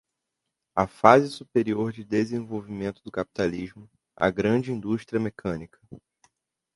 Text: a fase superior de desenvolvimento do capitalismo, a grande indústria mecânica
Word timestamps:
a 0.75 0.87
fase 0.87 1.29
superior 1.29 1.91
de 1.93 2.03
desenvolvimento 2.03 3.03
do 3.03 3.11
capitalismo, 3.11 3.87
a 4.15 4.31
grande 4.31 4.71
indústria 4.71 5.19
mecânica 5.19 5.79